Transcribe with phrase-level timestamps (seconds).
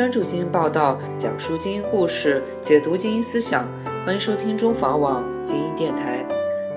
[0.00, 3.68] 专注精英报道，讲述精英故事，解读精英思想。
[4.02, 6.24] 欢迎收听中房网精英电台。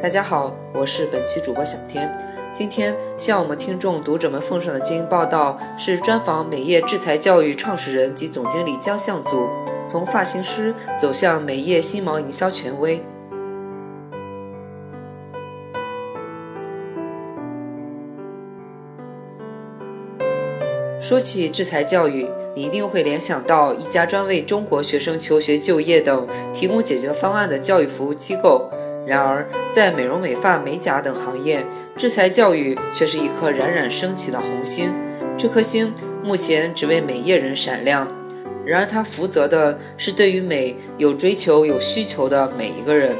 [0.02, 2.14] 大家好，我是本期主播小天。
[2.52, 9.48] 今天向我们听众读者们奉上的精英报道是专访美业制裁教育创始人及总经理江向祖，
[9.88, 13.02] 从发型师走向美业新毛营销权威。
[21.04, 22.26] 说起制裁教育，
[22.56, 28.72] 你一定会联想到一家专为中国学生求学、就业等提供解决方案的教育服务机构。
[29.06, 31.66] 然而，在美容美发、美甲等行业，
[31.98, 34.94] 制裁教育却是一颗冉冉升起的红星。
[35.38, 35.94] 这颗星
[36.24, 38.08] 目前只为美业人闪亮，
[38.66, 43.18] 然而它负责的是对于美有追求、有需求的每一个人。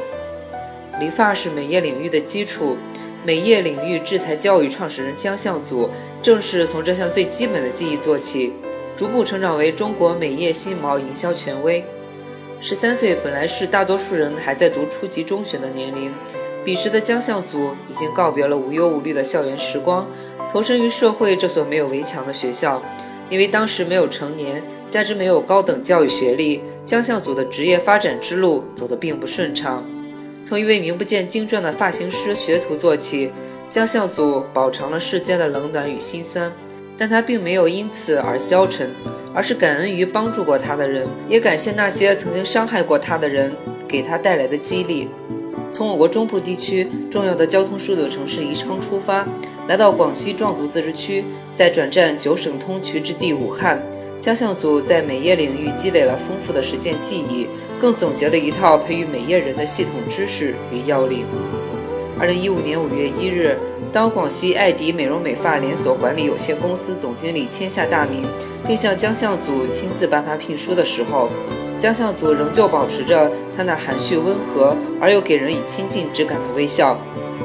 [0.98, 2.78] 理发是美业领域的基础。
[3.26, 5.88] 美业领域制裁教育创始人江向祖，
[6.24, 8.50] 正是从这项最基本的技艺做起，
[8.96, 11.84] 逐步成长为中国美业新毛营销权威。
[12.62, 16.10] 十三岁本来是大多数人还在读初级中学的年龄，
[16.64, 20.06] 彼时的江向祖已经告别了无忧无虑的校园时光，
[20.50, 22.82] 投身于社会这所没有围墙的学校。
[23.28, 29.84] 因为当时没有成年，加之没有高等教育学历，江向祖的职业发展之路走得并不顺畅。
[30.42, 33.30] 从一位名不见经传的发型师学徒做起，
[33.74, 36.52] 江向祖饱尝了世间的冷暖与辛酸，
[36.96, 38.88] 但他并没有因此而消沉，
[39.34, 43.50] 而是感恩于帮助过他的人，也感谢那些曾经伤害过他的人
[43.88, 45.08] 给他带来的激励。
[45.72, 49.26] 从我国中部地区重要的交通枢纽城市宜昌出发，
[49.66, 51.24] 来到广西壮族自治区，
[51.56, 53.82] 再转战九省通衢之地武汉。
[54.20, 57.48] 江向祖在美业领域积累了丰富的实践技艺，
[57.80, 61.26] 更总结了一套培育美业人的系统知识与要领。
[62.18, 63.58] 二零一五年五月一日，
[63.92, 68.22] 当广西艾迪美容美发连锁管理有限公司总经理签下大名，
[68.66, 71.28] 并向江向祖亲自颁发聘书的时候，
[71.76, 76.96] 江向祖仍旧保持着他那含蓄温和而又给人以亲近之感的微笑。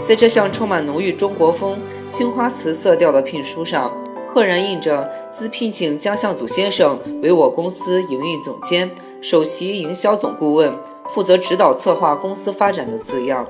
[0.03, 1.79] 在这项充满浓郁中国风
[2.09, 3.91] 青花瓷色调的聘书上。
[4.31, 8.87] 赫然印着“兹聘请江向祖先生为我公司营运总监、
[9.23, 10.71] 首席营销总顾问，
[11.09, 13.43] 负责指导策划公司发展”的字样。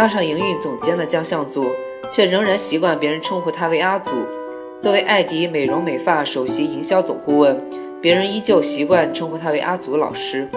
[0.00, 1.66] 当上营运总监的江向祖，
[2.10, 4.12] 却仍然习惯别人称呼他为阿祖。
[4.80, 7.62] 作为艾迪美容美发首席营销总顾问，
[8.00, 10.48] 别人依旧习惯称呼他为阿祖老师。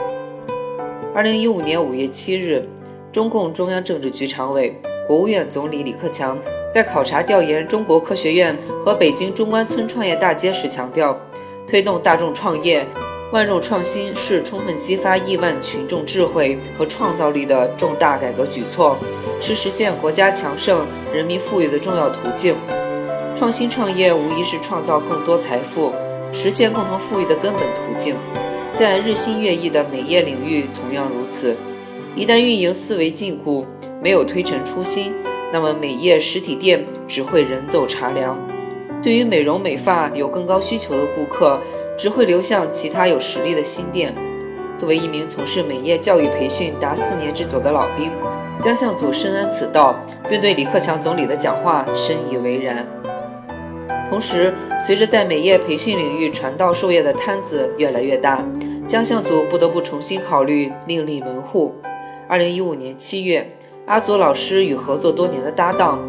[1.13, 2.65] 二零一五年五月七日，
[3.11, 6.39] 中共中央政治局常委、国务院总理李克强。
[6.73, 11.19] 在考察调研中国科学院和北京中关村创业大街时强调，
[11.67, 12.87] 推动大众创业、
[13.33, 18.95] 万众创新是充分激发亿万群众智慧和创造力的重大改革举措，
[19.41, 22.55] 是实现国家强盛、人民富裕的重要途径。
[23.35, 25.91] 创新创业无疑是创造更多财富、
[26.31, 28.15] 实现共同富裕的根本途径。
[28.71, 31.57] 在日新月异的美业领域同样如此。
[32.15, 33.65] 一旦运营思维禁锢，
[33.99, 35.11] 没有推陈出新。
[35.51, 38.37] 那么美业实体店只会人走茶凉，
[39.01, 41.59] 对于美容美发有更高需求的顾客，
[41.97, 44.13] 只会流向其他有实力的新店。
[44.77, 48.11] 作为一名从事美业教育培训达四年之久的老兵，
[48.61, 49.95] 江向祖深谙此道，
[50.29, 52.85] 并对李克强总理的讲话深以为然。
[54.09, 54.53] 同时，
[54.85, 58.43] 随着在美业培训领域传道授业的摊子越来越大，
[58.87, 61.75] 江向祖不得不重新考虑另立门户。
[62.27, 63.47] 二零一五年七月。
[63.85, 65.99] 阿祖老师与合作多年的搭档，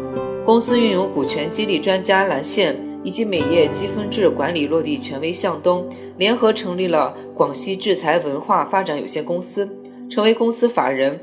[0.45, 2.73] 公司运营股权激励专家蓝线
[3.05, 9.69] 以及美业积分制管理落地权威向东，联合成立了广西制裁文化发展有限公司，
[10.09, 11.19] 成为公司法人。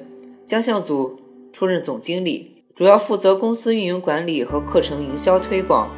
[0.47, 1.19] 江向祖
[1.53, 5.91] 出任总经理，主要负责公司运营管理和课程营销推广。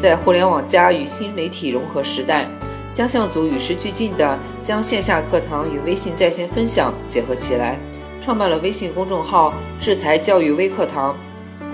[0.00, 2.48] 在互联网加与新媒体融合时代，
[2.92, 7.78] 江向祖与时俱进地将线下课堂与微信在线分享结合起来。
[8.20, 11.16] 创办了微信公众号“制裁教育微课堂”，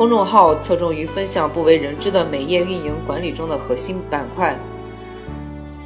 [0.00, 4.58] 公众号侧重于分享不为人知的美业运营管理中的核心板块，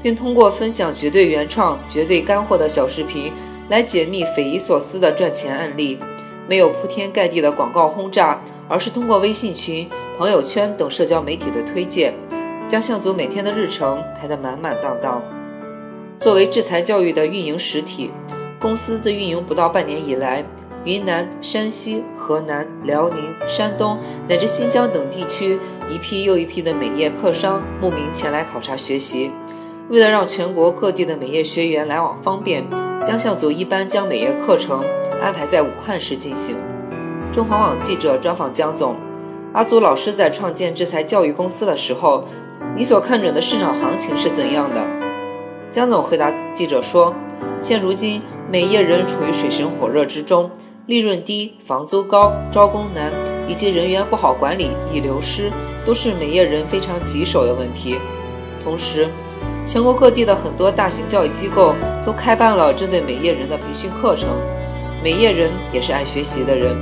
[0.04, 3.32] 并通过分享绝对原创、绝对干货的小视频
[3.68, 5.98] 来解密匪夷所思的赚钱案例。
[6.48, 12.14] 没有铺天盖地的广告轰炸，而是通过微信群、朋友圈等社交媒体的推荐，
[12.68, 15.20] 将向祖每天的日程排得满满当当。
[16.20, 18.12] 作为制裁教育的运营实体。
[18.60, 20.42] 公司自运营不到半年以来，
[20.84, 23.98] 云南、山西、河南、辽宁、山东
[24.28, 25.58] 乃至新疆等地区，
[25.90, 29.30] 一批又一批的美业客商慕名前来考察学习。
[29.88, 32.64] 为了让全国各地的美业学员来往方便，
[33.02, 34.84] 江向祖一般将美业课程
[35.22, 36.56] 安排在武汉市进行。
[37.32, 38.94] 中华网记者专访江总：
[39.52, 42.24] 阿祖老师在创建制裁教育公司的时候，
[42.76, 44.86] 你所看准的市场行情是怎样的？
[45.70, 47.14] 江总回答记者说
[47.58, 50.50] ：“现如今美业仍处于水深火热之中，
[50.86, 53.10] 利润低、房租高、招工难，
[53.48, 55.50] 以及人员不好管理易流失，
[55.82, 57.96] 都是美业人非常棘手的问题。
[58.62, 59.08] 同时，
[59.64, 64.28] 全国各地的很多大型教育机构都开办了针对美业人的培训课程。
[65.02, 66.76] 美业人也是爱学习的人，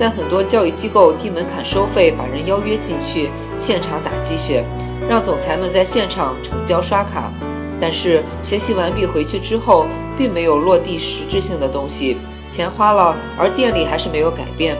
[0.00, 4.64] 但很多教育机构低门槛收费，把人邀约进去，现场打鸡血，
[5.08, 7.32] 让总裁们在现场成交刷卡。”
[7.80, 9.86] 但是学习完毕回去之后，
[10.16, 12.16] 并没有落地实质性的东西，
[12.54, 14.76] 钱花了，而店里还是没有改变。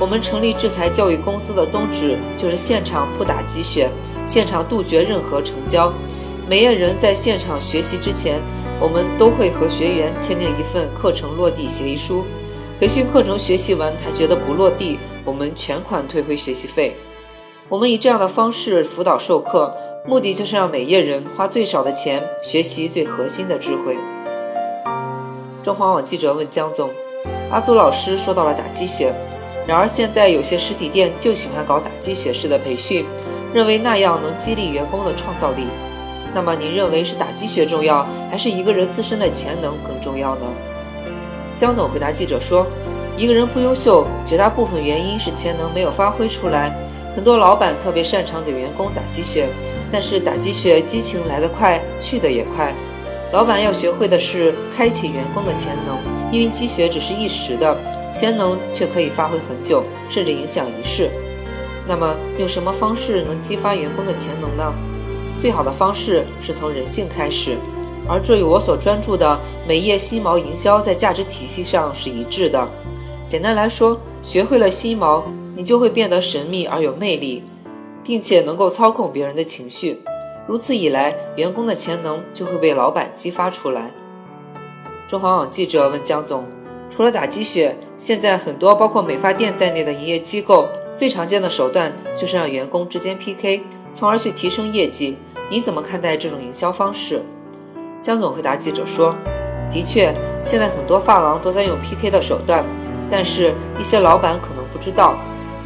[0.00, 3.90] 我们成立制裁教育公司的宗旨就是现场不打鸡血，
[4.24, 5.92] 现场杜绝任何成交。
[6.48, 8.40] 每业人在现场学习之前，
[8.80, 12.24] 我们都会和学员签订一份课程落地协议书。
[12.80, 16.96] 培训课程学习完他觉得不落地，我们全款退回学习费。
[17.68, 19.76] 我们以这样的方式辅导授课。
[20.06, 23.98] 目的就是让美业人花最少的钱学习最核心的智慧。
[25.62, 26.88] 中方网记者问江总
[27.50, 29.12] ：“阿祖老师说到了打鸡血，
[29.66, 33.06] 然而现在有些实体店就喜欢搞打鸡血式的培训，
[33.54, 35.66] 认为那样能激励员工的创造力。
[36.34, 40.42] 那么您认为是打鸡血重要，还是一个人自身的潜能更重要呢？”
[41.56, 42.66] 江总回答记者说
[43.16, 46.76] ：“一个人不优秀，绝大部分原因是潜能没有发挥出来。
[47.16, 49.48] 很多老板特别擅长给员工打鸡血。”
[49.90, 52.74] 但是打鸡血，激情来得快，去得也快。
[53.30, 55.98] 老板要学会的是开启员工的潜能，
[56.32, 57.76] 因为积雪只是一时的，
[58.12, 61.10] 潜能却可以发挥很久，甚至影响一世。
[61.86, 64.72] 那么，用什么方式能激发员工的潜能呢？
[65.36, 67.58] 最好的方式是从人性开始，
[68.08, 72.68] 而这与我所专注的美业新毛营销在价值体系上是一致的。
[73.26, 75.22] 简单来说，学会了新毛，
[75.54, 77.44] 你就会变得神秘而有魅力。
[78.04, 80.00] 并且能够操控别人的情绪，
[80.48, 83.90] 如此一来，员工的潜能就会被老板激发出来。
[85.06, 86.42] 中房网记者问江总
[86.88, 90.66] ：“除了打鸡血，现在很多包括美发店在内的营业机构
[90.96, 93.60] 最常见的手段就是让员工之间 PK，
[93.92, 95.18] 从而去提升业绩。
[95.50, 97.22] 你怎么看待这种营销方式？”
[98.00, 99.14] 江总回答记者说
[99.70, 102.64] ：“的确，现在很多发廊都在用 PK 的手段，
[103.10, 105.14] 但是一些老板可能不知道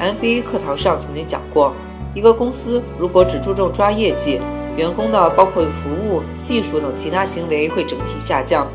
[0.00, 1.72] ，MBA 课堂上曾经讲过。”
[2.14, 4.38] 一个公司如果只注重抓业绩，
[4.76, 8.66] 员工的包括服务、技术等其他行为会整体下降。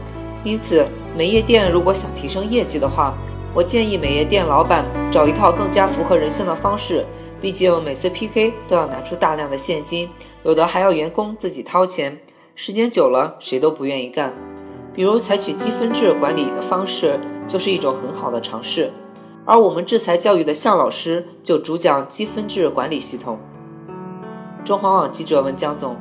[0.43, 0.85] 因此，
[1.17, 3.17] 美业店如果想提升业绩的话，
[3.53, 7.05] 我建议美业店老板找一套更加符合人性的方式。
[7.41, 10.09] 毕竟每次 PK 都要拿出大量的现金，
[10.43, 12.19] 有的还要员工自己掏钱，
[12.55, 14.33] 时间久了谁都不愿意干。
[14.93, 18.91] 比如采取积分制管理的方式，就是一种很好的尝试。
[19.45, 23.39] 而我们制裁教育的向老师就主讲积分制管理系统。
[24.67, 25.95] 中华网记者问江总：“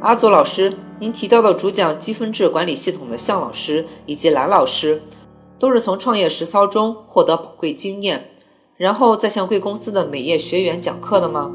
[0.00, 5.02] 阿佐老师，您提到的主讲积分制管理系统的向老师以及蓝老师，
[5.58, 8.30] 都是从创业实操中获得宝贵经验，
[8.78, 11.52] 然后再向贵公司的美业学员讲课的吗？”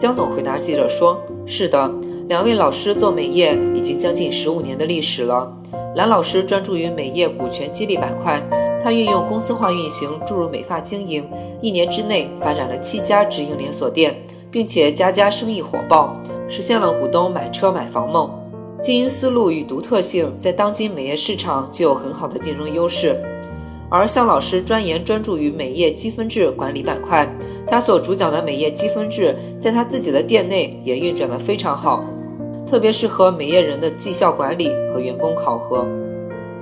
[0.00, 1.92] 江总回答记者说：“是的，
[2.26, 5.54] 两位老师做美业已经将近十五年的历史了。
[5.94, 8.42] 蓝老师专注于美业股权激励板块。”
[8.82, 11.26] 他运用公司化运行注入美发经营，
[11.62, 14.23] 一年之内发展了七家直营连锁店，
[14.54, 16.16] 并且家家生意火爆，
[16.48, 18.30] 实现了股东买车买房梦。
[18.80, 23.20] 经营思路与独特性在当今美业市场具有很好的竞争优势。
[23.90, 27.28] 而向老师专研专注于美业积分制管理板块，
[27.66, 32.04] 他所主讲的美业积分制在他自己的店内也运转得非常好，
[32.64, 35.84] 特别适合美业人的绩效管理和员工考核。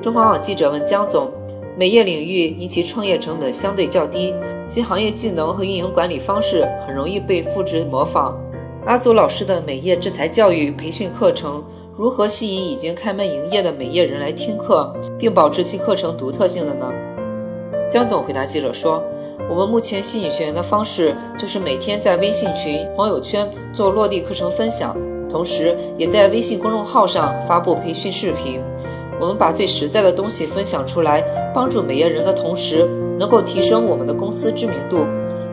[0.01, 1.31] 中方网记者问江总。
[1.75, 4.35] 美业领域因其创业成本相对较低，
[4.69, 8.39] 其行业技能和运营管理方式很容易被复制模仿。
[8.87, 11.63] 阿祖老师的美业制裁教育培训课程
[11.97, 16.91] 如何吸引已经开门营业的美业人来听课，并保持其课程独特性的呢？
[17.89, 19.05] 江总回答记者说
[19.51, 24.97] ：“我们目前吸引学员的方式就是每天在微信群、朋友圈做落地课程分享，
[25.29, 28.61] 同时也在微信公众号上发布培训视频。”
[29.23, 31.23] 我们把最实在的东西分享出来，
[31.55, 32.85] 帮助美业人的同时，
[33.21, 35.07] 能够提升我们的公司知名度，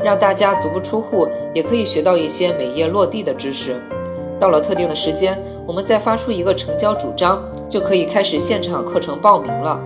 [0.03, 3.79] 让大家足不出户也可以学到一些美业落地的知识。
[4.39, 9.79] 到了特定的时间，我们再发出一个成交主张，就可以开始现场课程报名了。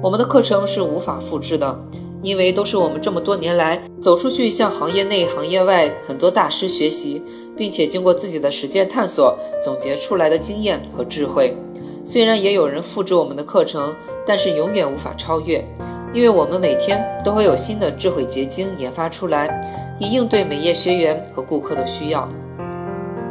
[0.00, 1.76] 我们的课程是无法复制的，
[2.22, 7.20] 因为都是我们这么多年来走出去向行业内行业外很多大师学习，
[7.56, 11.56] 并且经过自己的实践探索总结出来的经验和智慧。
[12.04, 13.94] 虽然也有人复制我们的课程，
[14.26, 15.64] 但是永远无法超越，
[16.12, 22.28] 因为我们每天都会有新的智慧结晶研发出来，以应对美业学员和顾客的需要。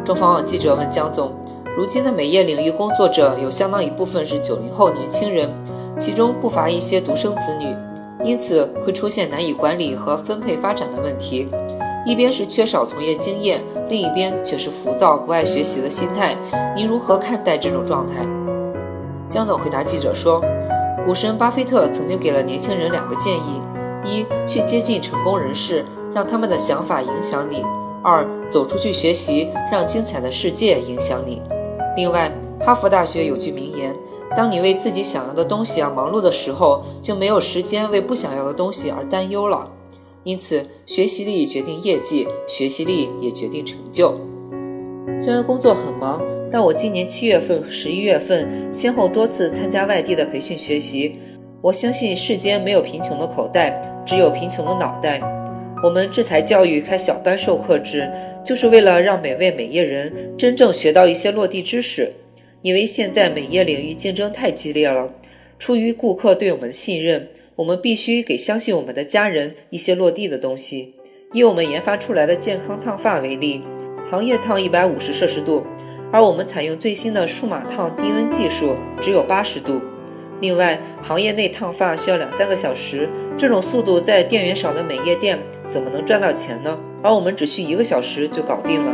[0.06, 1.32] 中方网记者问江总
[1.78, 5.50] ：“如今的美业领域工作者有相当一部分是九零后年轻人，
[6.00, 7.76] 其中不乏一些独生子女，
[8.24, 11.48] 因此会出现难以管理和分配发展的问题。
[12.04, 16.36] 一边是缺少从业经验，另一边却是浮躁不爱学习的心态。
[16.76, 18.26] 您如何看待这种状态？
[19.32, 20.44] 江总回答记者说
[21.08, 23.62] ：“股神巴菲特曾经给了年轻人两个建议：
[24.04, 27.62] 一，去接近成功人士，让他们的想法影响你；
[28.04, 31.42] 二，走出去学习，让精彩的世界影响你。”
[31.96, 33.96] 另外，哈佛大学有句名言
[34.36, 39.66] ：“当你为自己想要的东西而忙碌的时候，就没有时间为不想要的东西而担忧了。”
[40.26, 44.14] 因此，学习力决定业绩，学习力也决定成就。
[45.18, 46.20] 虽然工作很忙，
[46.52, 51.16] 但我今年七月份十一月份先后多次参加外地的培训学习。
[51.62, 55.22] 我相信世间没有贫穷的口袋，只有贫穷的脑袋。
[55.84, 58.12] 我们制裁教育开小班授课制，
[58.44, 62.12] 就是为了让每位美业人真正学到一些落地知识。
[62.62, 65.12] 因为现在美业领域竞争太激烈了，
[65.58, 70.94] 出于顾客对我们的信任，我们必须给相信我们的家人一些落地的东西。
[71.34, 73.62] 以我们研发出来的健康烫发为例，
[74.10, 75.64] 行业烫一百五十摄氏度，
[76.12, 79.82] 而我们采用最新的数码烫低温技术，只有八十度。
[80.42, 85.40] 另外，行业内烫发需要两三个小时，这种速度在店员少的美业店。
[85.70, 86.78] 怎么能赚到钱呢？
[87.02, 88.92] 而我们只需一个小时就搞定了。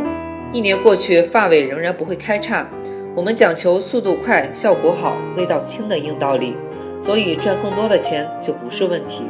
[0.52, 2.68] 一年过去，发尾仍然不会开叉。
[3.16, 6.54] 我们讲求速度快、效果好、味道轻的硬道理，
[7.00, 9.24] 所以赚更多的钱就不是问题。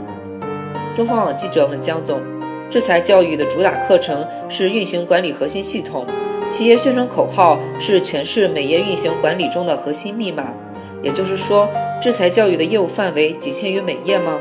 [0.95, 2.21] 中方网记者问江总：
[2.69, 6.07] 制裁教育的主打课程是运行管理核心系统，
[6.49, 10.45] 企业宣传口号是诠释美业运行管理中的核心密码。
[11.03, 11.69] 也就是说，
[12.03, 14.39] 制裁教育的业务范围仅限于美业吗？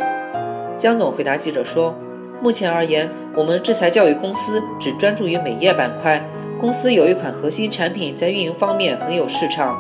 [0.78, 1.94] 江总回答记者说。
[2.42, 6.24] 目前而言，我们制裁教育公司只专注于美业板块。
[6.60, 9.80] 公司有一款核心产品在运营方面很有市场，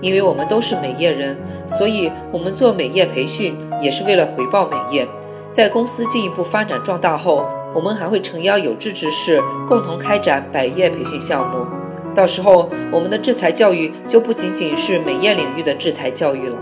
[0.00, 1.36] 因为我们都是美业人，
[1.76, 5.06] 所以我们做美业培训也是为了回报美业。
[5.52, 7.44] 在公司进一步发展壮大后，
[7.74, 11.66] 我们还会诚邀有志之士共同开展百业培训项目。
[12.14, 16.56] 到时候，我们的制裁教育就不仅仅是美业领域的制裁教育了。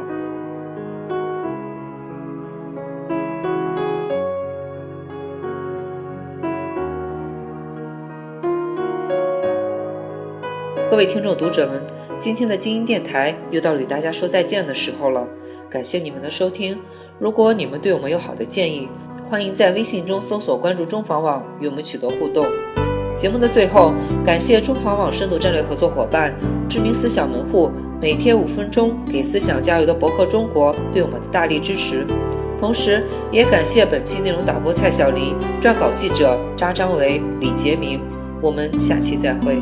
[10.90, 11.82] 各位听众、读者们，
[12.18, 15.26] 今天的精英电台又到与大家说再见的时候了。
[15.68, 16.78] 感谢你们的收听。
[17.18, 18.88] 如果你们对我们有好的建议，
[19.28, 22.46] 欢迎在微信中搜索关注中房网，与我们取得互动。
[23.16, 23.92] 节目的最后，
[24.24, 26.32] 感谢中房网深度战略合作伙伴、
[26.68, 27.68] 知名思想门户
[28.00, 32.06] 每天五分钟给思想加油的博客中国对我们的大力支持。
[32.60, 38.00] 同时，也感谢本期内容导播蔡小黎、撰稿记者扎张维、李杰明。
[38.40, 39.60] 我们下期再会。